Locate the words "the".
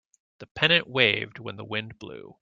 0.39-0.47, 1.57-1.63